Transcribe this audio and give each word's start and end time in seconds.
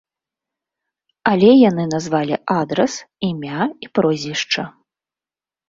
Але 1.31 1.51
яны 1.69 1.85
назвалі 1.93 2.35
адрас, 2.59 2.93
імя 3.29 3.61
і 3.85 3.93
прозвішча. 4.01 4.69